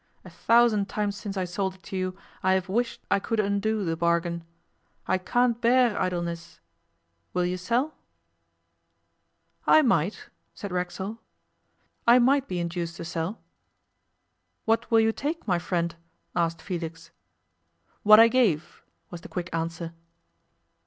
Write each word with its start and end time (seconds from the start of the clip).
A 0.25 0.31
thousand 0.31 0.89
times 0.89 1.15
since 1.15 1.37
I 1.37 1.45
sold 1.45 1.75
it 1.75 1.83
to 1.83 1.95
you 1.95 2.17
I 2.41 2.53
have 2.53 2.67
wished 2.67 3.05
I 3.11 3.19
could 3.19 3.39
undo 3.39 3.85
the 3.85 3.95
bargain. 3.95 4.43
I 5.05 5.19
can't 5.19 5.61
bear 5.61 5.95
idleness. 6.01 6.59
Will 7.35 7.45
you 7.45 7.55
sell?' 7.55 7.93
'I 9.67 9.83
might,' 9.83 10.29
said 10.55 10.71
Racksole, 10.71 11.19
'I 12.07 12.17
might 12.17 12.47
be 12.47 12.57
induced 12.57 12.95
to 12.97 13.05
sell.' 13.05 13.41
'What 14.65 14.89
will 14.89 15.01
you 15.01 15.11
take, 15.11 15.47
my 15.47 15.59
friend?' 15.59 15.95
asked 16.35 16.63
Felix 16.63 17.11
'What 18.01 18.19
I 18.19 18.27
gave,' 18.27 18.81
was 19.11 19.21
the 19.21 19.29
quick 19.29 19.51
answer. 19.53 19.93